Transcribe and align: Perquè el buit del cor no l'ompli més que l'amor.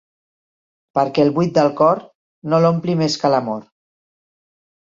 Perquè 0.99 1.23
el 1.25 1.29
buit 1.35 1.53
del 1.59 1.69
cor 1.83 2.01
no 2.55 2.63
l'ompli 2.65 2.99
més 3.05 3.21
que 3.25 3.33
l'amor. 3.35 3.63